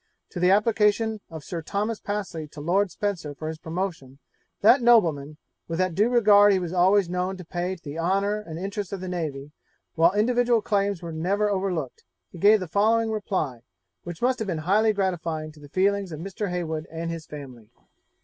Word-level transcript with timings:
To 0.31 0.39
the 0.39 0.49
application 0.49 1.19
of 1.29 1.43
Sir 1.43 1.61
Thomas 1.61 1.99
Pasley 1.99 2.47
to 2.53 2.59
Lord 2.59 2.89
Spencer 2.89 3.35
for 3.35 3.47
his 3.49 3.59
promotion, 3.59 4.17
that 4.61 4.81
nobleman, 4.81 5.37
with 5.67 5.77
that 5.77 5.93
due 5.93 6.09
regard 6.09 6.51
he 6.53 6.57
was 6.57 6.73
always 6.73 7.07
known 7.07 7.37
to 7.37 7.45
pay 7.45 7.75
to 7.75 7.83
the 7.83 7.99
honour 7.99 8.39
and 8.39 8.57
interests 8.57 8.91
of 8.91 8.99
the 8.99 9.07
navy, 9.07 9.51
while 9.93 10.13
individual 10.13 10.63
claims 10.63 11.03
were 11.03 11.13
never 11.13 11.51
overlooked, 11.51 12.03
gave 12.39 12.61
the 12.61 12.67
following 12.67 13.11
reply, 13.11 13.61
which 14.03 14.23
must 14.23 14.39
have 14.39 14.47
been 14.47 14.57
highly 14.65 14.91
gratifying 14.91 15.51
to 15.51 15.59
the 15.59 15.69
feelings 15.69 16.11
of 16.11 16.19
Mr. 16.19 16.49
Heywood 16.49 16.87
and 16.91 17.11
his 17.11 17.27
family. 17.27 17.69